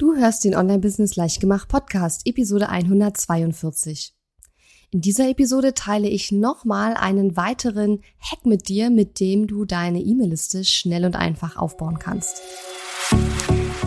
Du 0.00 0.14
hörst 0.14 0.44
den 0.44 0.54
Online-Business 0.54 1.16
Leichtgemacht 1.16 1.66
Podcast, 1.66 2.24
Episode 2.24 2.68
142. 2.68 4.14
In 4.92 5.00
dieser 5.00 5.28
Episode 5.28 5.74
teile 5.74 6.06
ich 6.06 6.30
nochmal 6.30 6.94
einen 6.94 7.36
weiteren 7.36 8.02
Hack 8.20 8.46
mit 8.46 8.68
dir, 8.68 8.90
mit 8.90 9.18
dem 9.18 9.48
du 9.48 9.64
deine 9.64 9.98
E-Mail-Liste 9.98 10.62
schnell 10.62 11.04
und 11.04 11.16
einfach 11.16 11.56
aufbauen 11.56 11.98
kannst. 11.98 12.40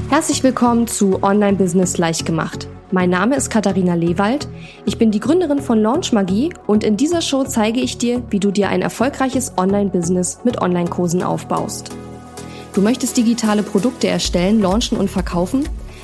Herzlich 0.09 0.43
willkommen 0.43 0.85
zu 0.85 1.23
Online-Business 1.23 1.97
Leichtgemacht. 1.97 2.67
Mein 2.91 3.09
Name 3.09 3.37
ist 3.37 3.49
Katharina 3.49 3.93
Lewald. 3.93 4.49
Ich 4.85 4.97
bin 4.97 5.11
die 5.11 5.21
Gründerin 5.21 5.61
von 5.61 5.81
Launch 5.81 6.11
Magie 6.11 6.53
und 6.67 6.83
in 6.83 6.97
dieser 6.97 7.21
Show 7.21 7.45
zeige 7.45 7.79
ich 7.79 7.97
dir, 7.97 8.21
wie 8.31 8.41
du 8.41 8.51
dir 8.51 8.67
ein 8.67 8.81
erfolgreiches 8.81 9.53
Online-Business 9.57 10.39
mit 10.43 10.61
Online-Kursen 10.61 11.23
aufbaust. 11.23 11.91
Du 12.73 12.81
möchtest 12.81 13.15
digitale 13.15 13.63
Produkte 13.63 14.09
erstellen, 14.09 14.61
launchen 14.61 14.97
und 14.97 15.09
verkaufen? 15.09 15.69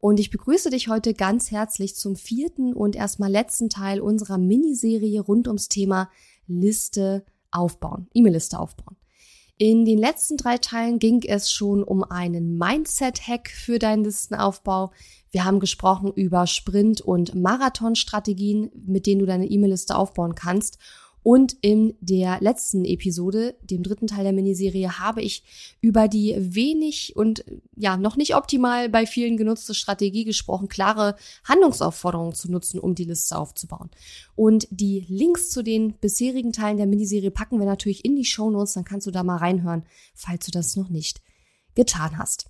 und 0.00 0.18
ich 0.18 0.30
begrüße 0.30 0.70
dich 0.70 0.88
heute 0.88 1.14
ganz 1.14 1.50
herzlich 1.50 1.94
zum 1.94 2.16
vierten 2.16 2.72
und 2.72 2.96
erstmal 2.96 3.30
letzten 3.30 3.68
Teil 3.68 4.00
unserer 4.00 4.38
Miniserie 4.38 5.20
rund 5.20 5.46
ums 5.46 5.68
Thema 5.68 6.10
Liste 6.46 7.24
aufbauen, 7.50 8.08
E-Mail-Liste 8.14 8.58
aufbauen. 8.58 8.96
In 9.58 9.84
den 9.84 9.98
letzten 9.98 10.38
drei 10.38 10.56
Teilen 10.56 10.98
ging 10.98 11.22
es 11.22 11.52
schon 11.52 11.82
um 11.82 12.02
einen 12.02 12.56
Mindset-Hack 12.56 13.50
für 13.50 13.78
deinen 13.78 14.04
Listenaufbau. 14.04 14.90
Wir 15.30 15.44
haben 15.44 15.60
gesprochen 15.60 16.12
über 16.14 16.46
Sprint- 16.46 17.02
und 17.02 17.34
Marathon-Strategien, 17.34 18.70
mit 18.86 19.04
denen 19.06 19.18
du 19.18 19.26
deine 19.26 19.50
E-Mail-Liste 19.50 19.96
aufbauen 19.96 20.34
kannst. 20.34 20.78
Und 21.22 21.56
in 21.60 21.94
der 22.00 22.40
letzten 22.40 22.84
Episode, 22.84 23.54
dem 23.62 23.82
dritten 23.82 24.06
Teil 24.06 24.24
der 24.24 24.32
Miniserie, 24.32 24.98
habe 24.98 25.22
ich 25.22 25.42
über 25.80 26.08
die 26.08 26.34
wenig 26.38 27.14
und 27.14 27.44
ja 27.76 27.96
noch 27.96 28.16
nicht 28.16 28.34
optimal 28.34 28.88
bei 28.88 29.06
vielen 29.06 29.36
genutzte 29.36 29.74
Strategie 29.74 30.24
gesprochen, 30.24 30.68
klare 30.68 31.16
Handlungsaufforderungen 31.44 32.34
zu 32.34 32.50
nutzen, 32.50 32.80
um 32.80 32.94
die 32.94 33.04
Liste 33.04 33.36
aufzubauen. 33.36 33.90
Und 34.34 34.66
die 34.70 35.04
Links 35.08 35.50
zu 35.50 35.62
den 35.62 35.92
bisherigen 35.94 36.52
Teilen 36.52 36.78
der 36.78 36.86
Miniserie 36.86 37.30
packen 37.30 37.58
wir 37.58 37.66
natürlich 37.66 38.04
in 38.04 38.16
die 38.16 38.24
Show 38.24 38.50
Notes, 38.50 38.74
dann 38.74 38.84
kannst 38.84 39.06
du 39.06 39.10
da 39.10 39.22
mal 39.22 39.36
reinhören, 39.36 39.84
falls 40.14 40.46
du 40.46 40.50
das 40.50 40.76
noch 40.76 40.88
nicht 40.88 41.20
getan 41.74 42.18
hast. 42.18 42.49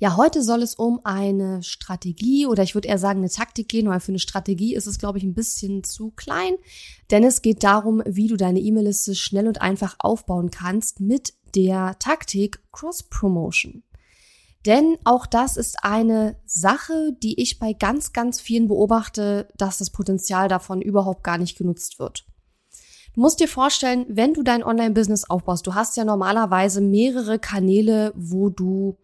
Ja, 0.00 0.16
heute 0.16 0.42
soll 0.42 0.62
es 0.62 0.74
um 0.74 1.00
eine 1.02 1.62
Strategie 1.62 2.46
oder 2.46 2.62
ich 2.62 2.74
würde 2.74 2.86
eher 2.86 2.98
sagen 2.98 3.18
eine 3.18 3.30
Taktik 3.30 3.68
gehen, 3.68 3.88
weil 3.88 3.98
für 3.98 4.12
eine 4.12 4.20
Strategie 4.20 4.74
ist 4.74 4.86
es, 4.86 4.98
glaube 4.98 5.18
ich, 5.18 5.24
ein 5.24 5.34
bisschen 5.34 5.82
zu 5.82 6.12
klein. 6.12 6.54
Denn 7.10 7.24
es 7.24 7.42
geht 7.42 7.64
darum, 7.64 8.02
wie 8.06 8.28
du 8.28 8.36
deine 8.36 8.60
E-Mail-Liste 8.60 9.16
schnell 9.16 9.48
und 9.48 9.60
einfach 9.60 9.96
aufbauen 9.98 10.50
kannst 10.50 11.00
mit 11.00 11.34
der 11.56 11.98
Taktik 11.98 12.60
Cross-Promotion. 12.72 13.82
Denn 14.66 14.98
auch 15.04 15.26
das 15.26 15.56
ist 15.56 15.82
eine 15.82 16.36
Sache, 16.44 17.16
die 17.22 17.40
ich 17.40 17.58
bei 17.58 17.72
ganz, 17.72 18.12
ganz 18.12 18.40
vielen 18.40 18.68
beobachte, 18.68 19.48
dass 19.56 19.78
das 19.78 19.90
Potenzial 19.90 20.48
davon 20.48 20.82
überhaupt 20.82 21.24
gar 21.24 21.38
nicht 21.38 21.56
genutzt 21.56 21.98
wird. 21.98 22.26
Du 23.14 23.20
musst 23.22 23.40
dir 23.40 23.48
vorstellen, 23.48 24.06
wenn 24.08 24.34
du 24.34 24.42
dein 24.42 24.62
Online-Business 24.62 25.28
aufbaust, 25.28 25.66
du 25.66 25.74
hast 25.74 25.96
ja 25.96 26.04
normalerweise 26.04 26.80
mehrere 26.80 27.38
Kanäle, 27.38 28.12
wo 28.14 28.48
du 28.50 28.96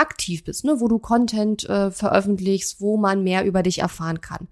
aktiv 0.00 0.44
bist, 0.44 0.64
ne? 0.64 0.80
wo 0.80 0.88
du 0.88 0.98
Content 0.98 1.68
äh, 1.68 1.90
veröffentlichst, 1.90 2.80
wo 2.80 2.96
man 2.96 3.22
mehr 3.22 3.44
über 3.44 3.62
dich 3.62 3.78
erfahren 3.78 4.20
kann. 4.20 4.48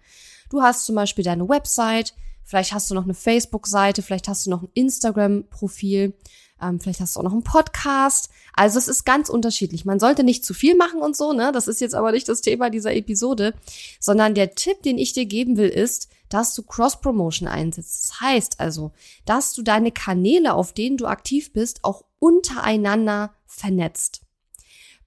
Du 0.51 0.63
hast 0.63 0.87
zum 0.87 0.95
Beispiel 0.95 1.25
deine 1.25 1.49
Website, 1.49 2.15
vielleicht 2.45 2.73
hast 2.73 2.91
du 2.91 2.95
noch 2.95 3.05
eine 3.05 3.15
Facebook-Seite, 3.15 4.03
vielleicht 4.03 4.29
hast 4.29 4.47
du 4.47 4.51
noch 4.51 4.63
ein 4.63 4.71
Instagram-Profil, 4.75 6.15
ähm, 6.61 6.81
vielleicht 6.81 7.01
hast 7.01 7.17
du 7.17 7.21
auch 7.21 7.25
noch 7.25 7.33
einen 7.33 7.45
Podcast. 7.45 8.31
Also 8.55 8.79
es 8.79 8.89
ist 8.89 9.05
ganz 9.05 9.29
unterschiedlich. 9.29 9.85
Man 9.85 10.01
sollte 10.01 10.25
nicht 10.25 10.45
zu 10.45 10.55
viel 10.55 10.77
machen 10.77 11.01
und 11.01 11.17
so, 11.17 11.33
ne? 11.33 11.53
Das 11.53 11.69
ist 11.69 11.81
jetzt 11.81 11.95
aber 11.95 12.13
nicht 12.13 12.29
das 12.29 12.41
Thema 12.41 12.71
dieser 12.71 12.95
Episode, 12.95 13.55
sondern 14.01 14.35
der 14.35 14.55
Tipp, 14.55 14.83
den 14.83 14.99
ich 14.99 15.13
dir 15.13 15.27
geben 15.27 15.57
will, 15.57 15.69
ist, 15.69 16.09
dass 16.29 16.55
du 16.55 16.63
Cross-Promotion 16.63 17.49
einsetzt. 17.49 18.11
Das 18.11 18.21
heißt 18.21 18.61
also, 18.61 18.93
dass 19.25 19.55
du 19.55 19.63
deine 19.63 19.93
Kanäle, 19.93 20.55
auf 20.55 20.73
denen 20.73 20.97
du 20.97 21.07
aktiv 21.07 21.53
bist, 21.53 21.85
auch 21.85 22.05
untereinander 22.19 23.33
vernetzt. 23.47 24.23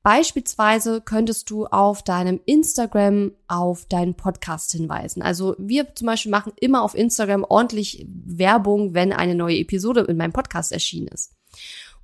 Beispielsweise 0.03 0.99
könntest 1.01 1.51
du 1.51 1.67
auf 1.67 2.01
deinem 2.01 2.39
Instagram 2.45 3.33
auf 3.47 3.85
deinen 3.85 4.15
Podcast 4.15 4.71
hinweisen. 4.71 5.21
Also 5.21 5.55
wir 5.59 5.93
zum 5.93 6.07
Beispiel 6.07 6.31
machen 6.31 6.53
immer 6.59 6.81
auf 6.81 6.95
Instagram 6.95 7.45
ordentlich 7.47 8.07
Werbung, 8.07 8.95
wenn 8.95 9.13
eine 9.13 9.35
neue 9.35 9.57
Episode 9.57 10.01
in 10.01 10.17
meinem 10.17 10.33
Podcast 10.33 10.71
erschienen 10.71 11.07
ist. 11.09 11.33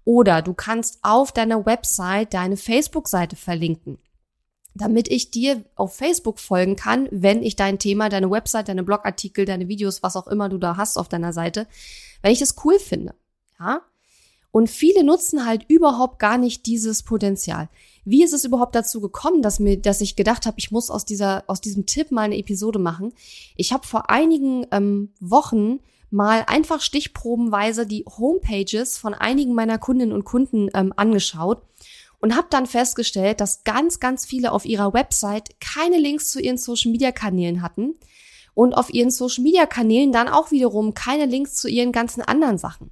Oder 0.05 0.43
du 0.43 0.53
kannst 0.53 0.99
auf 1.01 1.31
deiner 1.31 1.65
Website 1.65 2.35
deine 2.35 2.55
Facebook-Seite 2.55 3.35
verlinken, 3.35 3.97
damit 4.75 5.07
ich 5.07 5.31
dir 5.31 5.65
auf 5.75 5.95
Facebook 5.95 6.39
folgen 6.39 6.75
kann, 6.75 7.07
wenn 7.09 7.41
ich 7.41 7.55
dein 7.55 7.79
Thema, 7.79 8.09
deine 8.09 8.29
Website, 8.29 8.69
deine 8.69 8.83
Blogartikel, 8.83 9.45
deine 9.45 9.67
Videos, 9.67 10.03
was 10.03 10.15
auch 10.15 10.27
immer 10.27 10.49
du 10.49 10.59
da 10.59 10.77
hast 10.77 10.97
auf 10.97 11.09
deiner 11.09 11.33
Seite, 11.33 11.67
wenn 12.21 12.31
ich 12.31 12.39
das 12.39 12.55
cool 12.63 12.77
finde. 12.77 13.15
Ja? 13.59 13.81
Und 14.51 14.69
viele 14.69 15.03
nutzen 15.03 15.45
halt 15.45 15.65
überhaupt 15.67 16.19
gar 16.19 16.37
nicht 16.37 16.67
dieses 16.67 17.03
Potenzial. 17.03 17.69
Wie 18.09 18.23
ist 18.23 18.31
es 18.31 18.45
überhaupt 18.45 18.73
dazu 18.73 19.01
gekommen, 19.01 19.41
dass 19.41 19.59
mir, 19.59 19.75
dass 19.75 19.99
ich 19.99 20.15
gedacht 20.15 20.45
habe, 20.45 20.57
ich 20.59 20.71
muss 20.71 20.89
aus 20.89 21.03
dieser, 21.03 21.43
aus 21.47 21.59
diesem 21.59 21.85
Tipp 21.85 22.09
mal 22.09 22.21
eine 22.21 22.37
Episode 22.37 22.79
machen? 22.79 23.11
Ich 23.57 23.73
habe 23.73 23.85
vor 23.85 24.09
einigen 24.09 24.65
ähm, 24.71 25.11
Wochen 25.19 25.81
mal 26.09 26.45
einfach 26.47 26.79
stichprobenweise 26.79 27.85
die 27.85 28.05
Homepages 28.05 28.97
von 28.97 29.13
einigen 29.13 29.53
meiner 29.53 29.77
Kundinnen 29.77 30.13
und 30.13 30.23
Kunden 30.23 30.69
ähm, 30.73 30.93
angeschaut 30.95 31.63
und 32.21 32.37
habe 32.37 32.47
dann 32.49 32.65
festgestellt, 32.65 33.41
dass 33.41 33.65
ganz, 33.65 33.99
ganz 33.99 34.25
viele 34.25 34.53
auf 34.53 34.63
ihrer 34.63 34.93
Website 34.93 35.59
keine 35.59 35.97
Links 35.97 36.29
zu 36.29 36.39
ihren 36.39 36.57
Social-Media-Kanälen 36.57 37.61
hatten 37.61 37.95
und 38.53 38.73
auf 38.73 38.93
ihren 38.93 39.11
Social-Media-Kanälen 39.11 40.13
dann 40.13 40.29
auch 40.29 40.51
wiederum 40.51 40.93
keine 40.93 41.25
Links 41.25 41.55
zu 41.55 41.67
ihren 41.67 41.91
ganzen 41.91 42.21
anderen 42.21 42.57
Sachen. 42.57 42.89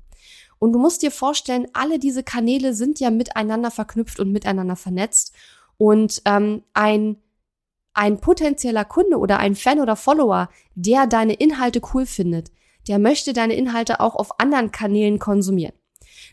Und 0.60 0.74
du 0.74 0.80
musst 0.80 1.02
dir 1.02 1.12
vorstellen, 1.12 1.68
alle 1.74 2.00
diese 2.00 2.24
Kanäle 2.24 2.74
sind 2.74 3.00
ja 3.00 3.12
miteinander 3.12 3.72
verknüpft 3.72 4.20
und 4.20 4.32
miteinander 4.32 4.76
vernetzt. 4.76 5.34
Und 5.78 6.22
ähm, 6.26 6.64
ein, 6.74 7.18
ein 7.94 8.20
potenzieller 8.20 8.86
Kunde 8.86 9.18
oder 9.18 9.40
ein 9.40 9.56
Fan 9.56 9.80
oder 9.80 9.96
Follower, 9.96 10.50
der 10.76 11.08
deine 11.08 11.34
Inhalte 11.34 11.82
cool 11.94 12.06
findet, 12.06 12.52
der 12.88 13.00
möchte 13.00 13.34
deine 13.34 13.56
Inhalte 13.56 14.00
auch 14.00 14.16
auf 14.16 14.40
anderen 14.40 14.72
Kanälen 14.72 15.20
konsumieren. 15.20 15.74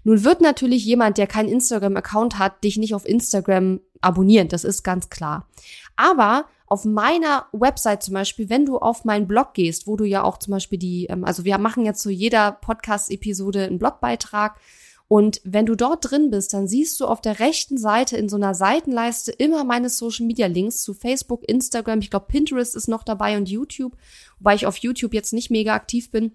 Nun 0.04 0.24
wird 0.24 0.40
natürlich 0.40 0.84
jemand, 0.84 1.18
der 1.18 1.26
keinen 1.26 1.48
Instagram-Account 1.48 2.38
hat, 2.38 2.64
dich 2.64 2.76
nicht 2.76 2.94
auf 2.94 3.06
Instagram 3.06 3.80
abonnieren. 4.00 4.48
Das 4.48 4.64
ist 4.64 4.82
ganz 4.82 5.10
klar. 5.10 5.48
Aber 5.96 6.46
auf 6.72 6.86
meiner 6.86 7.48
Website 7.52 8.02
zum 8.02 8.14
Beispiel, 8.14 8.48
wenn 8.48 8.64
du 8.64 8.78
auf 8.78 9.04
meinen 9.04 9.28
Blog 9.28 9.52
gehst, 9.52 9.86
wo 9.86 9.94
du 9.94 10.04
ja 10.04 10.22
auch 10.22 10.38
zum 10.38 10.52
Beispiel 10.52 10.78
die, 10.78 11.04
ähm, 11.04 11.22
also 11.22 11.44
wir 11.44 11.58
machen 11.58 11.84
jetzt 11.84 12.00
zu 12.00 12.08
jeder 12.08 12.50
Podcast-Episode 12.50 13.64
einen 13.64 13.78
Blogbeitrag. 13.78 14.58
Und 15.06 15.42
wenn 15.44 15.66
du 15.66 15.74
dort 15.74 16.10
drin 16.10 16.30
bist, 16.30 16.54
dann 16.54 16.66
siehst 16.66 16.98
du 16.98 17.04
auf 17.04 17.20
der 17.20 17.40
rechten 17.40 17.76
Seite 17.76 18.16
in 18.16 18.30
so 18.30 18.36
einer 18.36 18.54
Seitenleiste 18.54 19.32
immer 19.32 19.64
meine 19.64 19.90
Social 19.90 20.24
Media 20.24 20.46
Links 20.46 20.80
zu 20.80 20.94
Facebook, 20.94 21.46
Instagram, 21.46 21.98
ich 21.98 22.08
glaube 22.08 22.24
Pinterest 22.26 22.74
ist 22.74 22.88
noch 22.88 23.02
dabei 23.02 23.36
und 23.36 23.50
YouTube, 23.50 23.94
wobei 24.38 24.54
ich 24.54 24.64
auf 24.64 24.78
YouTube 24.78 25.12
jetzt 25.12 25.34
nicht 25.34 25.50
mega 25.50 25.74
aktiv 25.74 26.10
bin. 26.10 26.32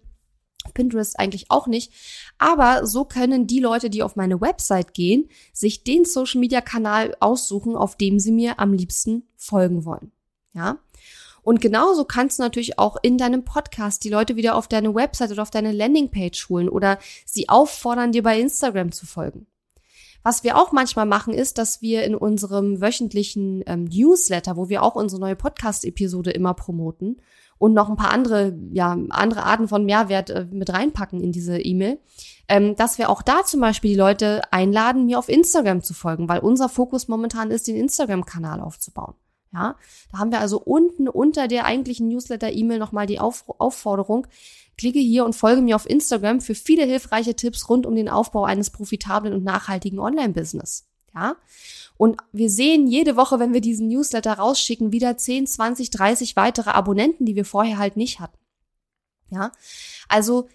Pinterest 0.75 1.17
eigentlich 1.17 1.49
auch 1.49 1.65
nicht. 1.65 1.91
Aber 2.37 2.85
so 2.85 3.05
können 3.05 3.47
die 3.47 3.59
Leute, 3.59 3.89
die 3.89 4.03
auf 4.03 4.15
meine 4.15 4.39
Website 4.39 4.93
gehen, 4.93 5.29
sich 5.51 5.83
den 5.83 6.05
Social 6.05 6.39
Media 6.39 6.61
Kanal 6.61 7.17
aussuchen, 7.21 7.75
auf 7.75 7.95
dem 7.95 8.19
sie 8.19 8.31
mir 8.31 8.59
am 8.59 8.73
liebsten 8.73 9.23
folgen 9.35 9.83
wollen. 9.83 10.11
Ja. 10.53 10.79
Und 11.43 11.61
genauso 11.61 12.03
kannst 12.03 12.39
du 12.39 12.43
natürlich 12.43 12.77
auch 12.77 12.97
in 13.01 13.17
deinem 13.17 13.45
Podcast 13.45 14.03
die 14.03 14.09
Leute 14.09 14.35
wieder 14.35 14.55
auf 14.55 14.67
deine 14.67 14.93
Website 14.93 15.31
oder 15.31 15.43
auf 15.43 15.51
deine 15.51 15.71
Landingpage 15.71 16.49
holen 16.49 16.67
oder 16.67 16.99
sie 17.25 17.47
auffordern, 17.47 18.11
dir 18.11 18.21
bei 18.23 18.39
Instagram 18.39 18.91
zu 18.91 19.05
folgen. 19.05 19.47
Was 20.23 20.43
wir 20.43 20.57
auch 20.57 20.73
manchmal 20.73 21.05
machen, 21.05 21.33
ist, 21.33 21.57
dass 21.57 21.81
wir 21.81 22.03
in 22.03 22.15
unserem 22.15 22.81
wöchentlichen 22.81 23.63
ähm, 23.65 23.85
Newsletter, 23.85 24.57
wo 24.57 24.67
wir 24.67 24.83
auch 24.83 24.95
unsere 24.95 25.21
neue 25.21 25.37
Podcast-Episode 25.37 26.31
immer 26.31 26.53
promoten 26.53 27.21
und 27.57 27.73
noch 27.73 27.89
ein 27.89 27.95
paar 27.95 28.11
andere, 28.11 28.53
ja, 28.73 28.97
andere 29.09 29.43
Arten 29.43 29.69
von 29.69 29.85
Mehrwert 29.85 30.29
äh, 30.29 30.45
mit 30.51 30.73
reinpacken 30.73 31.21
in 31.21 31.31
diese 31.31 31.61
E-Mail, 31.61 31.99
ähm, 32.49 32.75
dass 32.75 32.97
wir 32.97 33.09
auch 33.09 33.21
da 33.21 33.45
zum 33.45 33.61
Beispiel 33.61 33.91
die 33.91 33.97
Leute 33.97 34.41
einladen, 34.51 35.05
mir 35.05 35.17
auf 35.17 35.29
Instagram 35.29 35.81
zu 35.81 35.93
folgen, 35.93 36.27
weil 36.27 36.39
unser 36.39 36.67
Fokus 36.67 37.07
momentan 37.07 37.49
ist, 37.49 37.67
den 37.67 37.77
Instagram-Kanal 37.77 38.59
aufzubauen. 38.59 39.15
Ja, 39.53 39.75
da 40.11 40.17
haben 40.17 40.31
wir 40.31 40.39
also 40.39 40.59
unten 40.59 41.07
unter 41.07 41.47
der 41.47 41.65
eigentlichen 41.65 42.09
Newsletter-E-Mail 42.09 42.79
nochmal 42.79 43.07
die 43.07 43.19
Auf 43.19 43.45
Aufforderung, 43.47 44.27
klicke 44.77 44.99
hier 44.99 45.25
und 45.25 45.33
folge 45.33 45.61
mir 45.61 45.75
auf 45.75 45.89
Instagram 45.89 46.41
für 46.41 46.55
viele 46.55 46.83
hilfreiche 46.83 47.35
Tipps 47.35 47.69
rund 47.69 47.85
um 47.85 47.95
den 47.95 48.09
Aufbau 48.09 48.43
eines 48.43 48.69
profitablen 48.69 49.33
und 49.33 49.43
nachhaltigen 49.43 49.99
Online-Business. 49.99 50.85
Ja, 51.15 51.35
und 51.97 52.17
wir 52.31 52.49
sehen 52.49 52.87
jede 52.87 53.15
Woche, 53.15 53.39
wenn 53.39 53.53
wir 53.53 53.61
diesen 53.61 53.87
Newsletter 53.87 54.33
rausschicken, 54.33 54.91
wieder 54.91 55.17
10, 55.17 55.47
20, 55.47 55.89
30 55.89 56.35
weitere 56.35 56.69
Abonnenten, 56.69 57.25
die 57.25 57.35
wir 57.35 57.45
vorher 57.45 57.77
halt 57.77 57.97
nicht 57.97 58.19
hatten. 58.19 58.37
Ja, 59.31 59.51
also 60.07 60.47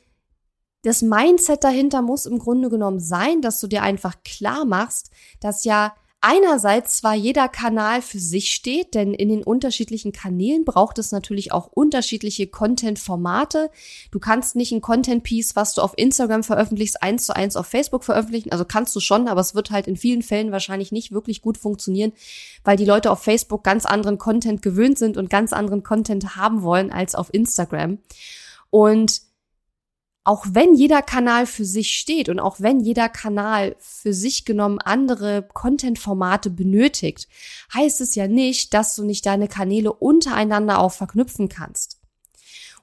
das 0.82 1.02
Mindset 1.02 1.64
dahinter 1.64 2.02
muss 2.02 2.26
im 2.26 2.38
Grunde 2.38 2.68
genommen 2.68 3.00
sein, 3.00 3.40
dass 3.40 3.60
du 3.60 3.66
dir 3.66 3.82
einfach 3.82 4.22
klar 4.24 4.64
machst, 4.64 5.10
dass 5.40 5.64
ja 5.64 5.94
einerseits 6.22 6.98
zwar 6.98 7.14
jeder 7.14 7.48
Kanal 7.48 8.00
für 8.00 8.20
sich 8.20 8.50
steht, 8.50 8.94
denn 8.94 9.12
in 9.12 9.28
den 9.28 9.42
unterschiedlichen 9.42 10.12
Kanälen 10.12 10.64
braucht 10.64 10.98
es 10.98 11.10
natürlich 11.10 11.52
auch 11.52 11.66
unterschiedliche 11.66 12.46
Content-Formate. 12.46 13.70
Du 14.12 14.20
kannst 14.20 14.54
nicht 14.54 14.72
ein 14.72 14.80
Content-Piece, 14.80 15.56
was 15.56 15.74
du 15.74 15.82
auf 15.82 15.94
Instagram 15.96 16.44
veröffentlichst, 16.44 17.02
eins 17.02 17.26
zu 17.26 17.34
eins 17.34 17.56
auf 17.56 17.66
Facebook 17.66 18.04
veröffentlichen. 18.04 18.52
Also 18.52 18.64
kannst 18.64 18.94
du 18.94 19.00
schon, 19.00 19.26
aber 19.26 19.40
es 19.40 19.56
wird 19.56 19.72
halt 19.72 19.88
in 19.88 19.96
vielen 19.96 20.22
Fällen 20.22 20.52
wahrscheinlich 20.52 20.92
nicht 20.92 21.10
wirklich 21.10 21.42
gut 21.42 21.58
funktionieren, 21.58 22.12
weil 22.62 22.76
die 22.76 22.86
Leute 22.86 23.10
auf 23.10 23.20
Facebook 23.20 23.64
ganz 23.64 23.84
anderen 23.84 24.18
Content 24.18 24.62
gewöhnt 24.62 24.98
sind 24.98 25.16
und 25.16 25.28
ganz 25.28 25.52
anderen 25.52 25.82
Content 25.82 26.36
haben 26.36 26.62
wollen 26.62 26.92
als 26.92 27.16
auf 27.16 27.34
Instagram. 27.34 27.98
Und 28.70 29.22
auch 30.24 30.44
wenn 30.50 30.74
jeder 30.74 31.02
Kanal 31.02 31.46
für 31.46 31.64
sich 31.64 31.92
steht 31.98 32.28
und 32.28 32.38
auch 32.38 32.60
wenn 32.60 32.80
jeder 32.80 33.08
Kanal 33.08 33.74
für 33.80 34.12
sich 34.14 34.44
genommen 34.44 34.78
andere 34.78 35.48
Content-Formate 35.52 36.50
benötigt, 36.50 37.28
heißt 37.74 38.00
es 38.00 38.14
ja 38.14 38.28
nicht, 38.28 38.72
dass 38.72 38.94
du 38.94 39.04
nicht 39.04 39.26
deine 39.26 39.48
Kanäle 39.48 39.92
untereinander 39.92 40.78
auch 40.78 40.92
verknüpfen 40.92 41.48
kannst. 41.48 41.98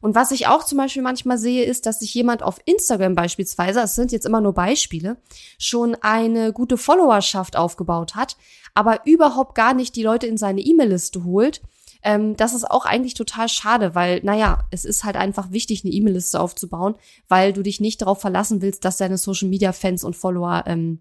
Und 0.02 0.16
was 0.16 0.32
ich 0.32 0.48
auch 0.48 0.64
zum 0.64 0.78
Beispiel 0.78 1.02
manchmal 1.02 1.38
sehe, 1.38 1.66
ist, 1.66 1.86
dass 1.86 2.00
sich 2.00 2.14
jemand 2.14 2.42
auf 2.42 2.60
Instagram 2.66 3.16
beispielsweise, 3.16 3.82
es 3.82 3.96
sind 3.96 4.12
jetzt 4.12 4.26
immer 4.26 4.40
nur 4.40 4.54
Beispiele, 4.54 5.18
schon 5.58 5.96
eine 5.96 6.54
gute 6.54 6.78
Followerschaft 6.78 7.58
aufgebaut 7.58 8.16
hat, 8.16 8.38
aber 8.74 9.06
überhaupt 9.06 9.56
gar 9.56 9.74
nicht 9.74 9.96
die 9.96 10.04
Leute 10.04 10.28
in 10.28 10.38
seine 10.38 10.62
E-Mail-Liste 10.62 11.26
holt 11.26 11.62
ähm, 12.04 12.36
das 12.38 12.54
ist 12.54 12.70
auch 12.70 12.86
eigentlich 12.86 13.14
total 13.14 13.50
schade, 13.50 13.96
weil, 13.96 14.22
naja, 14.24 14.66
es 14.72 14.86
ist 14.86 15.04
halt 15.04 15.16
einfach 15.16 15.52
wichtig, 15.52 15.84
eine 15.84 15.94
E-Mail-Liste 15.94 16.40
aufzubauen, 16.40 16.96
weil 17.28 17.54
du 17.54 17.62
dich 17.62 17.80
nicht 17.80 18.02
darauf 18.02 18.22
verlassen 18.22 18.62
willst, 18.62 18.86
dass 18.86 18.98
deine 18.98 19.18
Social-Media-Fans 19.18 20.04
und 20.04 20.16
Follower 20.16 20.64
ähm, 20.66 21.00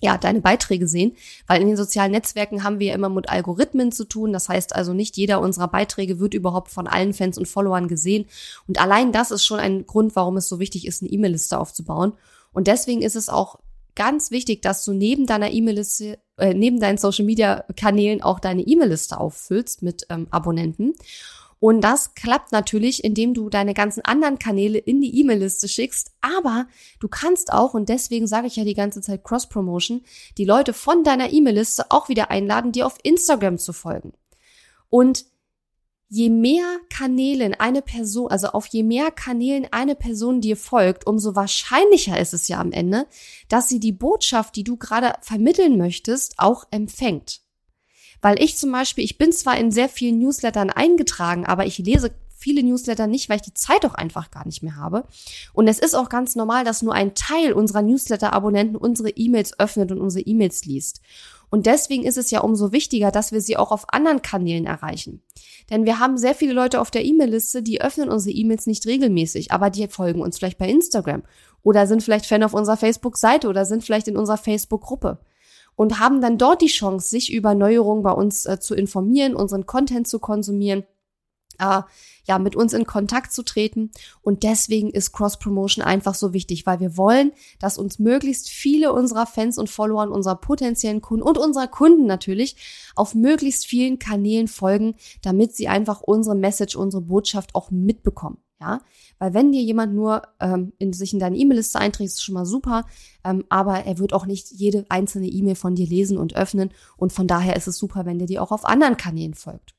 ja, 0.00 0.18
deine 0.18 0.40
Beiträge 0.40 0.86
sehen, 0.86 1.16
weil 1.46 1.62
in 1.62 1.68
den 1.68 1.76
sozialen 1.76 2.12
Netzwerken 2.12 2.62
haben 2.64 2.78
wir 2.78 2.88
ja 2.88 2.94
immer 2.94 3.08
mit 3.08 3.28
Algorithmen 3.28 3.92
zu 3.92 4.04
tun. 4.04 4.32
Das 4.32 4.48
heißt 4.48 4.74
also, 4.74 4.92
nicht 4.92 5.16
jeder 5.16 5.40
unserer 5.40 5.68
Beiträge 5.68 6.18
wird 6.18 6.34
überhaupt 6.34 6.70
von 6.70 6.86
allen 6.86 7.14
Fans 7.14 7.38
und 7.38 7.48
Followern 7.48 7.88
gesehen. 7.88 8.26
Und 8.66 8.80
allein 8.80 9.12
das 9.12 9.30
ist 9.30 9.46
schon 9.46 9.60
ein 9.60 9.86
Grund, 9.86 10.14
warum 10.16 10.36
es 10.36 10.48
so 10.48 10.58
wichtig 10.58 10.86
ist, 10.86 11.02
eine 11.02 11.10
E-Mail-Liste 11.10 11.58
aufzubauen. 11.58 12.12
Und 12.52 12.66
deswegen 12.66 13.02
ist 13.02 13.16
es 13.16 13.28
auch 13.28 13.60
ganz 13.94 14.30
wichtig, 14.30 14.62
dass 14.62 14.84
du 14.84 14.92
neben 14.92 15.26
deiner 15.26 15.50
E-Mail-Liste, 15.52 16.18
äh, 16.36 16.54
neben 16.54 16.80
deinen 16.80 16.98
Social-Media-Kanälen 16.98 18.22
auch 18.22 18.40
deine 18.40 18.62
E-Mail-Liste 18.62 19.18
auffüllst 19.18 19.82
mit 19.82 20.06
ähm, 20.10 20.26
Abonnenten. 20.30 20.94
Und 21.60 21.80
das 21.80 22.14
klappt 22.14 22.52
natürlich, 22.52 23.04
indem 23.04 23.32
du 23.32 23.48
deine 23.48 23.72
ganzen 23.72 24.04
anderen 24.04 24.38
Kanäle 24.38 24.76
in 24.76 25.00
die 25.00 25.18
E-Mail-Liste 25.18 25.66
schickst. 25.66 26.10
Aber 26.20 26.66
du 27.00 27.08
kannst 27.08 27.52
auch, 27.52 27.72
und 27.72 27.88
deswegen 27.88 28.26
sage 28.26 28.48
ich 28.48 28.56
ja 28.56 28.64
die 28.64 28.74
ganze 28.74 29.00
Zeit 29.00 29.24
Cross-Promotion, 29.24 30.02
die 30.36 30.44
Leute 30.44 30.74
von 30.74 31.04
deiner 31.04 31.32
E-Mail-Liste 31.32 31.86
auch 31.88 32.10
wieder 32.10 32.30
einladen, 32.30 32.72
dir 32.72 32.86
auf 32.86 32.98
Instagram 33.02 33.56
zu 33.56 33.72
folgen. 33.72 34.12
Und 34.90 35.24
je 36.08 36.30
mehr 36.30 36.78
Kanälen 36.90 37.54
eine 37.54 37.82
Person, 37.82 38.30
also 38.30 38.48
auf 38.48 38.66
je 38.66 38.82
mehr 38.82 39.10
Kanälen 39.10 39.66
eine 39.70 39.94
Person 39.94 40.40
dir 40.40 40.56
folgt, 40.56 41.06
umso 41.06 41.34
wahrscheinlicher 41.34 42.18
ist 42.18 42.34
es 42.34 42.48
ja 42.48 42.60
am 42.60 42.72
Ende, 42.72 43.06
dass 43.48 43.68
sie 43.68 43.80
die 43.80 43.92
Botschaft, 43.92 44.56
die 44.56 44.64
du 44.64 44.76
gerade 44.76 45.14
vermitteln 45.22 45.76
möchtest, 45.76 46.34
auch 46.38 46.66
empfängt. 46.70 47.40
Weil 48.20 48.42
ich 48.42 48.56
zum 48.56 48.72
Beispiel, 48.72 49.04
ich 49.04 49.18
bin 49.18 49.32
zwar 49.32 49.58
in 49.58 49.70
sehr 49.70 49.88
vielen 49.88 50.18
Newslettern 50.18 50.70
eingetragen, 50.70 51.44
aber 51.44 51.66
ich 51.66 51.78
lese 51.78 52.10
viele 52.44 52.62
Newsletter 52.62 53.06
nicht, 53.06 53.30
weil 53.30 53.36
ich 53.36 53.42
die 53.42 53.54
Zeit 53.54 53.86
auch 53.86 53.94
einfach 53.94 54.30
gar 54.30 54.46
nicht 54.46 54.62
mehr 54.62 54.76
habe. 54.76 55.04
Und 55.54 55.66
es 55.66 55.78
ist 55.78 55.94
auch 55.94 56.10
ganz 56.10 56.36
normal, 56.36 56.64
dass 56.64 56.82
nur 56.82 56.92
ein 56.92 57.14
Teil 57.14 57.54
unserer 57.54 57.80
Newsletter-Abonnenten 57.80 58.76
unsere 58.76 59.08
E-Mails 59.10 59.58
öffnet 59.58 59.90
und 59.90 59.98
unsere 59.98 60.24
E-Mails 60.26 60.66
liest. 60.66 61.00
Und 61.50 61.66
deswegen 61.66 62.04
ist 62.04 62.18
es 62.18 62.30
ja 62.30 62.40
umso 62.40 62.72
wichtiger, 62.72 63.10
dass 63.10 63.32
wir 63.32 63.40
sie 63.40 63.56
auch 63.56 63.70
auf 63.70 63.92
anderen 63.92 64.22
Kanälen 64.22 64.66
erreichen. 64.66 65.22
Denn 65.70 65.84
wir 65.84 65.98
haben 65.98 66.18
sehr 66.18 66.34
viele 66.34 66.52
Leute 66.52 66.80
auf 66.80 66.90
der 66.90 67.04
E-Mail-Liste, 67.04 67.62
die 67.62 67.80
öffnen 67.80 68.08
unsere 68.08 68.34
E-Mails 68.34 68.66
nicht 68.66 68.86
regelmäßig, 68.86 69.52
aber 69.52 69.70
die 69.70 69.88
folgen 69.88 70.20
uns 70.20 70.38
vielleicht 70.38 70.58
bei 70.58 70.68
Instagram 70.68 71.22
oder 71.62 71.86
sind 71.86 72.02
vielleicht 72.02 72.26
Fan 72.26 72.42
auf 72.42 72.54
unserer 72.54 72.76
Facebook-Seite 72.76 73.48
oder 73.48 73.64
sind 73.64 73.84
vielleicht 73.84 74.08
in 74.08 74.16
unserer 74.16 74.36
Facebook-Gruppe 74.36 75.18
und 75.76 75.98
haben 75.98 76.20
dann 76.20 76.38
dort 76.38 76.62
die 76.62 76.66
Chance, 76.66 77.08
sich 77.08 77.32
über 77.32 77.54
Neuerungen 77.54 78.02
bei 78.02 78.12
uns 78.12 78.46
äh, 78.46 78.60
zu 78.60 78.74
informieren, 78.74 79.34
unseren 79.34 79.66
Content 79.66 80.06
zu 80.06 80.18
konsumieren 80.18 80.84
äh, 81.58 81.82
ja, 82.26 82.38
mit 82.38 82.56
uns 82.56 82.72
in 82.72 82.86
Kontakt 82.86 83.32
zu 83.32 83.42
treten. 83.42 83.90
Und 84.22 84.42
deswegen 84.42 84.90
ist 84.90 85.12
Cross-Promotion 85.12 85.84
einfach 85.84 86.14
so 86.14 86.32
wichtig, 86.32 86.66
weil 86.66 86.80
wir 86.80 86.96
wollen, 86.96 87.32
dass 87.58 87.78
uns 87.78 87.98
möglichst 87.98 88.48
viele 88.48 88.92
unserer 88.92 89.26
Fans 89.26 89.58
und 89.58 89.70
Follower, 89.70 90.10
unserer 90.10 90.36
potenziellen 90.36 91.00
Kunden 91.02 91.22
und 91.22 91.38
unserer 91.38 91.68
Kunden 91.68 92.06
natürlich 92.06 92.56
auf 92.94 93.14
möglichst 93.14 93.66
vielen 93.66 93.98
Kanälen 93.98 94.48
folgen, 94.48 94.94
damit 95.22 95.54
sie 95.54 95.68
einfach 95.68 96.00
unsere 96.00 96.36
Message, 96.36 96.76
unsere 96.76 97.02
Botschaft 97.02 97.54
auch 97.54 97.70
mitbekommen. 97.70 98.38
Ja, 98.60 98.80
weil 99.18 99.34
wenn 99.34 99.52
dir 99.52 99.60
jemand 99.60 99.94
nur 99.94 100.22
ähm, 100.40 100.72
in 100.78 100.92
sich 100.92 101.12
in 101.12 101.18
deine 101.18 101.36
E-Mail-Liste 101.36 101.78
einträgt, 101.78 102.10
ist 102.12 102.22
schon 102.22 102.34
mal 102.34 102.46
super, 102.46 102.86
ähm, 103.24 103.44
aber 103.48 103.84
er 103.84 103.98
wird 103.98 104.12
auch 104.12 104.26
nicht 104.26 104.52
jede 104.52 104.86
einzelne 104.88 105.26
E-Mail 105.26 105.56
von 105.56 105.74
dir 105.74 105.86
lesen 105.86 106.16
und 106.16 106.36
öffnen 106.36 106.70
und 106.96 107.12
von 107.12 107.26
daher 107.26 107.56
ist 107.56 107.66
es 107.66 107.76
super, 107.76 108.06
wenn 108.06 108.24
dir 108.24 108.42
auch 108.42 108.52
auf 108.52 108.64
anderen 108.64 108.96
Kanälen 108.96 109.34
folgt. 109.34 109.74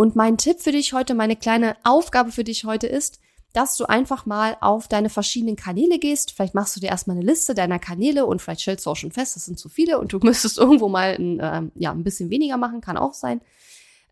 Und 0.00 0.14
mein 0.14 0.38
Tipp 0.38 0.60
für 0.60 0.70
dich 0.70 0.92
heute, 0.92 1.16
meine 1.16 1.34
kleine 1.34 1.76
Aufgabe 1.82 2.30
für 2.30 2.44
dich 2.44 2.64
heute 2.64 2.86
ist, 2.86 3.18
dass 3.52 3.76
du 3.76 3.84
einfach 3.84 4.26
mal 4.26 4.56
auf 4.60 4.86
deine 4.86 5.10
verschiedenen 5.10 5.56
Kanäle 5.56 5.98
gehst. 5.98 6.30
Vielleicht 6.30 6.54
machst 6.54 6.76
du 6.76 6.80
dir 6.80 6.86
erstmal 6.86 7.16
eine 7.16 7.26
Liste 7.26 7.52
deiner 7.52 7.80
Kanäle 7.80 8.24
und 8.24 8.40
vielleicht 8.40 8.60
stellst 8.60 8.86
du 8.86 8.90
auch 8.90 8.96
schon 8.96 9.10
fest, 9.10 9.34
das 9.34 9.46
sind 9.46 9.58
zu 9.58 9.68
viele 9.68 9.98
und 9.98 10.12
du 10.12 10.18
müsstest 10.22 10.56
irgendwo 10.56 10.88
mal 10.88 11.16
ein, 11.18 11.40
ähm, 11.42 11.72
ja, 11.74 11.90
ein 11.90 12.04
bisschen 12.04 12.30
weniger 12.30 12.56
machen, 12.56 12.80
kann 12.80 12.96
auch 12.96 13.12
sein. 13.12 13.40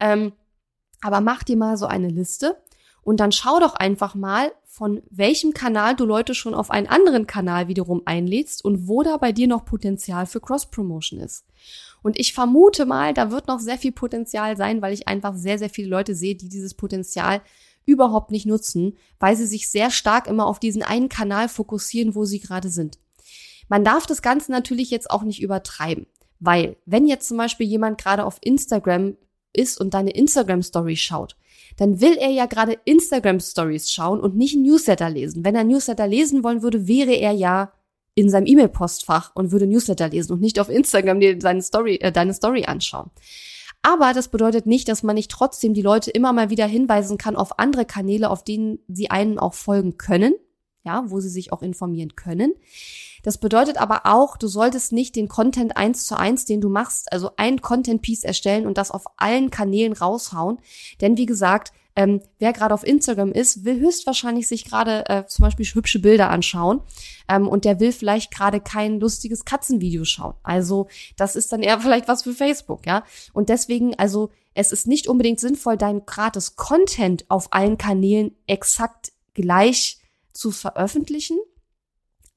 Ähm, 0.00 0.32
aber 1.02 1.20
mach 1.20 1.44
dir 1.44 1.56
mal 1.56 1.76
so 1.76 1.86
eine 1.86 2.08
Liste 2.08 2.60
und 3.02 3.20
dann 3.20 3.30
schau 3.30 3.60
doch 3.60 3.76
einfach 3.76 4.16
mal, 4.16 4.50
von 4.76 5.00
welchem 5.08 5.54
Kanal 5.54 5.96
du 5.96 6.04
Leute 6.04 6.34
schon 6.34 6.52
auf 6.52 6.70
einen 6.70 6.86
anderen 6.86 7.26
Kanal 7.26 7.66
wiederum 7.66 8.02
einlädst 8.04 8.62
und 8.62 8.86
wo 8.86 9.02
da 9.02 9.16
bei 9.16 9.32
dir 9.32 9.46
noch 9.46 9.64
Potenzial 9.64 10.26
für 10.26 10.38
Cross-Promotion 10.38 11.18
ist. 11.18 11.46
Und 12.02 12.18
ich 12.20 12.34
vermute 12.34 12.84
mal, 12.84 13.14
da 13.14 13.30
wird 13.30 13.48
noch 13.48 13.58
sehr 13.58 13.78
viel 13.78 13.92
Potenzial 13.92 14.54
sein, 14.58 14.82
weil 14.82 14.92
ich 14.92 15.08
einfach 15.08 15.34
sehr, 15.34 15.58
sehr 15.58 15.70
viele 15.70 15.88
Leute 15.88 16.14
sehe, 16.14 16.34
die 16.34 16.50
dieses 16.50 16.74
Potenzial 16.74 17.40
überhaupt 17.86 18.30
nicht 18.30 18.44
nutzen, 18.44 18.98
weil 19.18 19.34
sie 19.34 19.46
sich 19.46 19.70
sehr 19.70 19.90
stark 19.90 20.26
immer 20.26 20.46
auf 20.46 20.60
diesen 20.60 20.82
einen 20.82 21.08
Kanal 21.08 21.48
fokussieren, 21.48 22.14
wo 22.14 22.26
sie 22.26 22.40
gerade 22.40 22.68
sind. 22.68 22.98
Man 23.70 23.82
darf 23.82 24.06
das 24.06 24.20
Ganze 24.20 24.52
natürlich 24.52 24.90
jetzt 24.90 25.10
auch 25.10 25.22
nicht 25.22 25.40
übertreiben, 25.40 26.06
weil 26.38 26.76
wenn 26.84 27.06
jetzt 27.06 27.28
zum 27.28 27.38
Beispiel 27.38 27.66
jemand 27.66 27.96
gerade 27.96 28.26
auf 28.26 28.36
Instagram 28.42 29.16
ist 29.52 29.80
und 29.80 29.94
deine 29.94 30.10
Instagram 30.10 30.62
Story 30.62 30.96
schaut, 30.96 31.36
dann 31.76 32.00
will 32.00 32.16
er 32.18 32.30
ja 32.30 32.46
gerade 32.46 32.78
Instagram 32.84 33.40
Stories 33.40 33.90
schauen 33.90 34.20
und 34.20 34.36
nicht 34.36 34.56
Newsletter 34.56 35.10
lesen. 35.10 35.44
Wenn 35.44 35.54
er 35.54 35.64
Newsletter 35.64 36.06
lesen 36.06 36.42
wollen 36.44 36.62
würde, 36.62 36.86
wäre 36.86 37.12
er 37.12 37.32
ja 37.32 37.72
in 38.14 38.30
seinem 38.30 38.46
E-Mail-Postfach 38.46 39.32
und 39.34 39.52
würde 39.52 39.66
Newsletter 39.66 40.08
lesen 40.08 40.32
und 40.32 40.40
nicht 40.40 40.58
auf 40.58 40.70
Instagram 40.70 41.20
dir 41.20 41.38
seine 41.40 41.62
Story, 41.62 41.96
äh, 41.96 42.10
deine 42.10 42.32
Story 42.32 42.64
anschauen. 42.64 43.10
Aber 43.82 44.14
das 44.14 44.28
bedeutet 44.28 44.66
nicht, 44.66 44.88
dass 44.88 45.02
man 45.02 45.14
nicht 45.14 45.30
trotzdem 45.30 45.74
die 45.74 45.82
Leute 45.82 46.10
immer 46.10 46.32
mal 46.32 46.50
wieder 46.50 46.66
hinweisen 46.66 47.18
kann 47.18 47.36
auf 47.36 47.58
andere 47.58 47.84
Kanäle, 47.84 48.30
auf 48.30 48.42
denen 48.42 48.78
sie 48.88 49.10
einen 49.10 49.38
auch 49.38 49.54
folgen 49.54 49.98
können, 49.98 50.34
ja, 50.86 51.04
wo 51.08 51.20
sie 51.20 51.28
sich 51.28 51.52
auch 51.52 51.62
informieren 51.62 52.16
können. 52.16 52.54
Das 53.22 53.38
bedeutet 53.38 53.76
aber 53.76 54.02
auch, 54.04 54.36
du 54.36 54.46
solltest 54.46 54.92
nicht 54.92 55.16
den 55.16 55.28
Content 55.28 55.76
eins 55.76 56.06
zu 56.06 56.16
eins, 56.16 56.44
den 56.44 56.60
du 56.60 56.68
machst, 56.68 57.12
also 57.12 57.32
ein 57.36 57.60
Content 57.60 58.00
Piece 58.00 58.22
erstellen 58.22 58.66
und 58.66 58.78
das 58.78 58.92
auf 58.92 59.04
allen 59.16 59.50
Kanälen 59.50 59.92
raushauen. 59.92 60.58
Denn 61.00 61.16
wie 61.16 61.26
gesagt, 61.26 61.72
ähm, 61.96 62.20
wer 62.38 62.52
gerade 62.52 62.74
auf 62.74 62.86
Instagram 62.86 63.32
ist, 63.32 63.64
will 63.64 63.80
höchstwahrscheinlich 63.80 64.46
sich 64.46 64.66
gerade 64.66 65.08
äh, 65.08 65.26
zum 65.26 65.42
Beispiel 65.42 65.64
hübsche 65.64 65.98
Bilder 65.98 66.30
anschauen 66.30 66.82
ähm, 67.28 67.48
und 67.48 67.64
der 67.64 67.80
will 67.80 67.90
vielleicht 67.90 68.30
gerade 68.30 68.60
kein 68.60 69.00
lustiges 69.00 69.44
Katzenvideo 69.44 70.04
schauen. 70.04 70.34
Also 70.42 70.88
das 71.16 71.34
ist 71.34 71.52
dann 71.52 71.62
eher 71.62 71.80
vielleicht 71.80 72.06
was 72.06 72.22
für 72.22 72.34
Facebook, 72.34 72.86
ja. 72.86 73.02
Und 73.32 73.48
deswegen, 73.48 73.98
also 73.98 74.30
es 74.54 74.72
ist 74.72 74.86
nicht 74.86 75.08
unbedingt 75.08 75.40
sinnvoll, 75.40 75.76
dein 75.76 76.06
gratis 76.06 76.54
Content 76.54 77.24
auf 77.28 77.52
allen 77.52 77.78
Kanälen 77.78 78.36
exakt 78.46 79.12
gleich 79.34 79.98
zu 80.36 80.50
veröffentlichen. 80.50 81.38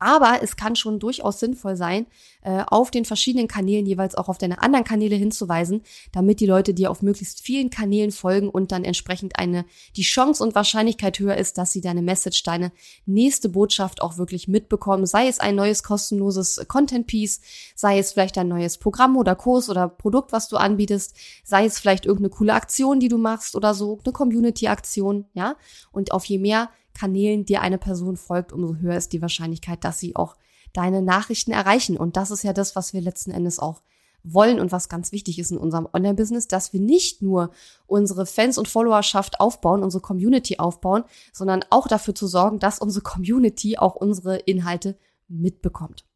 Aber 0.02 0.40
es 0.42 0.56
kann 0.56 0.78
schon 0.78 0.98
durchaus 0.98 1.42
sinnvoll 1.42 1.76
sein, 1.76 2.08
äh, 2.42 2.64
auf 2.66 2.90
den 2.90 3.04
verschiedenen 3.04 3.50
Kanälen 3.50 3.86
jeweils 3.86 4.16
auch 4.16 4.30
auf 4.30 4.38
deine 4.38 4.62
anderen 4.62 4.86
Kanäle 4.86 5.18
hinzuweisen, 5.18 5.82
damit 6.14 6.40
die 6.40 6.46
Leute 6.46 6.74
dir 6.74 6.90
auf 6.90 7.02
möglichst 7.02 7.42
vielen 7.42 7.70
Kanälen 7.70 8.12
folgen 8.12 8.50
und 8.50 8.72
dann 8.72 8.86
entsprechend 8.86 9.38
eine 9.38 9.66
die 9.98 10.04
Chance 10.04 10.42
und 10.42 10.56
Wahrscheinlichkeit 10.56 11.20
höher 11.20 11.36
ist, 11.36 11.58
dass 11.58 11.74
sie 11.74 11.82
deine 11.82 12.02
Message, 12.02 12.44
deine 12.44 12.72
nächste 13.06 13.50
Botschaft 13.50 14.02
auch 14.02 14.18
wirklich 14.18 14.48
mitbekommen. 14.48 15.06
Sei 15.06 15.28
es 15.28 15.42
ein 15.42 15.56
neues 15.56 15.84
kostenloses 15.84 16.66
Content 16.70 17.06
Piece, 17.06 17.42
sei 17.76 18.00
es 18.00 18.14
vielleicht 18.14 18.38
ein 18.38 18.48
neues 18.48 18.78
Programm 18.78 19.18
oder 19.18 19.36
Kurs 19.36 19.70
oder 19.70 19.90
Produkt, 19.90 20.32
was 20.32 20.48
du 20.48 20.56
anbietest, 20.56 21.14
sei 21.44 21.66
es 21.66 21.78
vielleicht 21.78 22.06
irgendeine 22.06 22.30
coole 22.30 22.54
Aktion, 22.54 23.02
die 23.02 23.10
du 23.10 23.18
machst 23.18 23.54
oder 23.54 23.74
so, 23.74 24.00
eine 24.06 24.14
Community-Aktion, 24.14 25.26
ja. 25.34 25.58
Und 25.92 26.14
auf 26.14 26.24
je 26.24 26.38
mehr 26.38 26.70
Kanälen 27.00 27.46
dir 27.46 27.62
eine 27.62 27.78
Person 27.78 28.18
folgt, 28.18 28.52
umso 28.52 28.76
höher 28.76 28.98
ist 28.98 29.14
die 29.14 29.22
Wahrscheinlichkeit, 29.22 29.86
dass 29.86 30.00
sie 30.00 30.18
auch 30.18 30.36
deine 30.74 31.02
Nachrichten 31.02 31.52
erreichen. 31.52 31.98
Und 31.98 32.18
das 32.18 32.30
ist 32.30 32.44
ja 32.44 32.52
das, 32.52 32.76
was 32.76 32.94
wir 32.94 33.00
letzten 33.00 33.32
Endes 33.32 33.58
auch 33.60 33.82
wollen 34.24 34.60
und 34.60 34.74
was 34.74 34.90
ganz 34.90 35.14
wichtig 35.14 35.40
ist 35.40 35.52
in 35.52 35.58
unserem 35.58 35.88
Online-Business, 35.94 36.50
dass 36.50 36.74
wir 36.74 36.82
nicht 36.82 37.22
nur 37.22 37.52
unsere 37.88 38.26
Fans 38.26 38.58
und 38.58 38.68
Followerschaft 38.68 39.40
aufbauen, 39.40 39.82
unsere 39.82 40.02
Community 40.02 40.60
aufbauen, 40.60 41.06
sondern 41.32 41.64
auch 41.70 41.88
dafür 41.88 42.14
zu 42.14 42.28
sorgen, 42.28 42.60
dass 42.60 42.80
unsere 42.80 43.02
Community 43.02 43.78
auch 43.78 43.96
unsere 43.96 44.36
Inhalte 44.38 44.98
mitbekommt. 45.30 46.09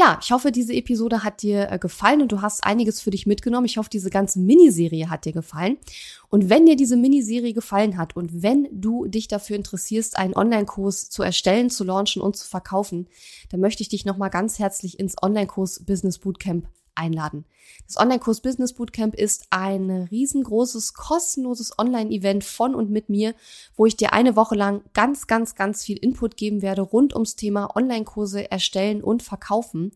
Ja, 0.00 0.18
ich 0.22 0.32
hoffe, 0.32 0.50
diese 0.50 0.72
Episode 0.72 1.24
hat 1.24 1.42
dir 1.42 1.70
äh, 1.70 1.78
gefallen 1.78 2.22
und 2.22 2.32
du 2.32 2.40
hast 2.40 2.64
einiges 2.64 3.02
für 3.02 3.10
dich 3.10 3.26
mitgenommen. 3.26 3.66
Ich 3.66 3.76
hoffe, 3.76 3.90
diese 3.90 4.08
ganze 4.08 4.40
Miniserie 4.40 5.10
hat 5.10 5.26
dir 5.26 5.34
gefallen. 5.34 5.76
Und 6.30 6.48
wenn 6.48 6.64
dir 6.64 6.74
diese 6.74 6.96
Miniserie 6.96 7.52
gefallen 7.52 7.98
hat 7.98 8.16
und 8.16 8.42
wenn 8.42 8.66
du 8.72 9.04
dich 9.04 9.28
dafür 9.28 9.56
interessierst, 9.56 10.16
einen 10.16 10.34
Online-Kurs 10.34 11.10
zu 11.10 11.22
erstellen, 11.22 11.68
zu 11.68 11.84
launchen 11.84 12.22
und 12.22 12.34
zu 12.34 12.48
verkaufen, 12.48 13.08
dann 13.50 13.60
möchte 13.60 13.82
ich 13.82 13.90
dich 13.90 14.06
nochmal 14.06 14.30
ganz 14.30 14.58
herzlich 14.58 14.98
ins 14.98 15.22
Online-Kurs 15.22 15.84
Business 15.84 16.18
Bootcamp 16.18 16.66
einladen. 17.00 17.44
Das 17.86 17.98
Online-Kurs 17.98 18.40
Business 18.40 18.72
Bootcamp 18.74 19.14
ist 19.14 19.46
ein 19.50 19.90
riesengroßes, 19.90 20.94
kostenloses 20.94 21.76
Online-Event 21.78 22.44
von 22.44 22.74
und 22.74 22.90
mit 22.90 23.08
mir, 23.08 23.34
wo 23.74 23.86
ich 23.86 23.96
dir 23.96 24.12
eine 24.12 24.36
Woche 24.36 24.54
lang 24.54 24.82
ganz, 24.92 25.26
ganz, 25.26 25.54
ganz 25.56 25.82
viel 25.82 25.96
Input 25.96 26.36
geben 26.36 26.62
werde 26.62 26.82
rund 26.82 27.14
ums 27.14 27.34
Thema 27.34 27.74
Online-Kurse 27.74 28.50
erstellen 28.50 29.02
und 29.02 29.22
verkaufen. 29.22 29.92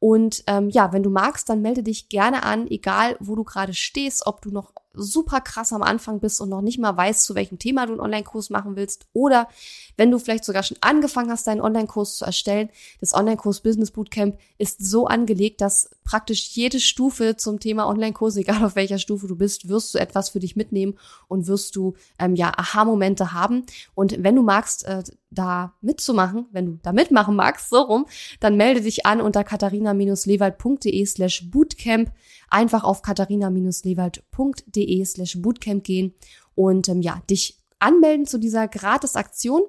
Und 0.00 0.42
ähm, 0.46 0.70
ja, 0.70 0.92
wenn 0.92 1.02
du 1.02 1.10
magst, 1.10 1.48
dann 1.50 1.60
melde 1.60 1.82
dich 1.82 2.08
gerne 2.08 2.42
an, 2.42 2.66
egal 2.68 3.16
wo 3.20 3.36
du 3.36 3.44
gerade 3.44 3.74
stehst, 3.74 4.26
ob 4.26 4.40
du 4.40 4.50
noch 4.50 4.72
super 4.92 5.40
krass 5.40 5.72
am 5.72 5.82
Anfang 5.82 6.20
bist 6.20 6.40
und 6.40 6.48
noch 6.48 6.62
nicht 6.62 6.78
mal 6.78 6.96
weißt, 6.96 7.22
zu 7.22 7.34
welchem 7.34 7.58
Thema 7.58 7.86
du 7.86 7.92
einen 7.92 8.00
Online-Kurs 8.00 8.50
machen 8.50 8.76
willst 8.76 9.06
oder 9.12 9.48
wenn 9.96 10.10
du 10.10 10.18
vielleicht 10.18 10.44
sogar 10.44 10.62
schon 10.62 10.78
angefangen 10.80 11.30
hast, 11.30 11.46
deinen 11.46 11.60
Online-Kurs 11.60 12.16
zu 12.16 12.24
erstellen. 12.24 12.70
Das 13.00 13.14
Online-Kurs 13.14 13.60
Business 13.60 13.90
Bootcamp 13.90 14.38
ist 14.58 14.84
so 14.84 15.06
angelegt, 15.06 15.60
dass 15.60 15.90
praktisch 16.04 16.48
jede 16.56 16.80
Stufe 16.80 17.36
zum 17.36 17.60
Thema 17.60 17.86
Online-Kurs, 17.86 18.36
egal 18.36 18.64
auf 18.64 18.76
welcher 18.76 18.98
Stufe 18.98 19.28
du 19.28 19.36
bist, 19.36 19.68
wirst 19.68 19.94
du 19.94 19.98
etwas 19.98 20.30
für 20.30 20.40
dich 20.40 20.56
mitnehmen 20.56 20.98
und 21.28 21.46
wirst 21.46 21.76
du 21.76 21.94
ähm, 22.18 22.34
ja 22.34 22.52
Aha-Momente 22.56 23.32
haben. 23.32 23.66
Und 23.94 24.22
wenn 24.24 24.34
du 24.34 24.42
magst, 24.42 24.86
äh, 24.86 25.02
da 25.30 25.74
mitzumachen, 25.80 26.46
wenn 26.52 26.66
du 26.66 26.78
da 26.82 26.92
mitmachen 26.92 27.36
magst, 27.36 27.70
so 27.70 27.80
rum, 27.80 28.06
dann 28.40 28.56
melde 28.56 28.80
dich 28.80 29.06
an 29.06 29.20
unter 29.20 29.44
katharina-lewald.de 29.44 31.06
slash 31.06 31.50
bootcamp. 31.50 32.12
Einfach 32.48 32.84
auf 32.84 33.02
katharina-lewald.de 33.02 35.04
slash 35.04 35.40
bootcamp 35.40 35.84
gehen 35.84 36.14
und 36.54 36.88
ähm, 36.88 37.00
ja, 37.00 37.22
dich 37.30 37.60
anmelden 37.78 38.26
zu 38.26 38.38
dieser 38.38 38.68
Gratis-Aktion. 38.68 39.62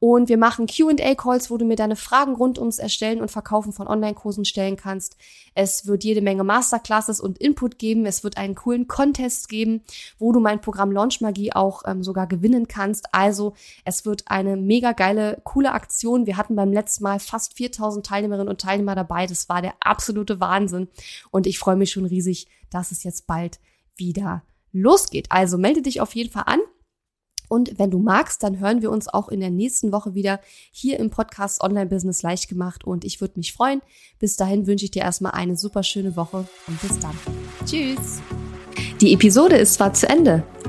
Und 0.00 0.28
wir 0.28 0.38
machen 0.38 0.66
QA-Calls, 0.66 1.50
wo 1.50 1.56
du 1.56 1.64
mir 1.64 1.74
deine 1.74 1.96
Fragen 1.96 2.36
rund 2.36 2.58
ums 2.58 2.78
Erstellen 2.78 3.20
und 3.20 3.32
Verkaufen 3.32 3.72
von 3.72 3.88
Online-Kursen 3.88 4.44
stellen 4.44 4.76
kannst. 4.76 5.16
Es 5.54 5.88
wird 5.88 6.04
jede 6.04 6.20
Menge 6.20 6.44
Masterclasses 6.44 7.20
und 7.20 7.38
Input 7.38 7.78
geben. 7.78 8.06
Es 8.06 8.22
wird 8.22 8.36
einen 8.36 8.54
coolen 8.54 8.86
Contest 8.86 9.48
geben, 9.48 9.82
wo 10.18 10.30
du 10.30 10.38
mein 10.38 10.60
Programm 10.60 10.92
Launch 10.92 11.20
Magie 11.20 11.52
auch 11.52 11.82
ähm, 11.84 12.04
sogar 12.04 12.28
gewinnen 12.28 12.68
kannst. 12.68 13.12
Also 13.12 13.54
es 13.84 14.04
wird 14.06 14.22
eine 14.26 14.56
mega 14.56 14.92
geile, 14.92 15.40
coole 15.42 15.72
Aktion. 15.72 16.26
Wir 16.26 16.36
hatten 16.36 16.54
beim 16.54 16.72
letzten 16.72 17.02
Mal 17.02 17.18
fast 17.18 17.54
4000 17.54 18.06
Teilnehmerinnen 18.06 18.48
und 18.48 18.60
Teilnehmer 18.60 18.94
dabei. 18.94 19.26
Das 19.26 19.48
war 19.48 19.62
der 19.62 19.74
absolute 19.80 20.38
Wahnsinn. 20.38 20.86
Und 21.32 21.48
ich 21.48 21.58
freue 21.58 21.76
mich 21.76 21.90
schon 21.90 22.04
riesig, 22.04 22.46
dass 22.70 22.92
es 22.92 23.02
jetzt 23.02 23.26
bald 23.26 23.58
wieder 23.96 24.44
losgeht. 24.72 25.26
Also 25.30 25.58
melde 25.58 25.82
dich 25.82 26.00
auf 26.00 26.14
jeden 26.14 26.30
Fall 26.30 26.44
an. 26.46 26.60
Und 27.48 27.78
wenn 27.78 27.90
du 27.90 27.98
magst, 27.98 28.42
dann 28.42 28.60
hören 28.60 28.82
wir 28.82 28.90
uns 28.90 29.08
auch 29.08 29.28
in 29.28 29.40
der 29.40 29.50
nächsten 29.50 29.92
Woche 29.92 30.14
wieder 30.14 30.40
hier 30.70 30.98
im 30.98 31.10
Podcast 31.10 31.62
Online 31.62 31.86
Business 31.86 32.22
leicht 32.22 32.48
gemacht 32.48 32.84
und 32.84 33.04
ich 33.04 33.20
würde 33.20 33.34
mich 33.36 33.52
freuen. 33.52 33.82
Bis 34.18 34.36
dahin 34.36 34.66
wünsche 34.66 34.84
ich 34.84 34.90
dir 34.90 35.02
erstmal 35.02 35.32
eine 35.32 35.56
super 35.56 35.82
schöne 35.82 36.16
Woche 36.16 36.46
und 36.66 36.80
bis 36.80 36.98
dann. 36.98 37.18
Tschüss. 37.64 38.20
Die 39.00 39.12
Episode 39.12 39.56
ist 39.56 39.74
zwar 39.74 39.92
zu 39.94 40.08
Ende, 40.08 40.44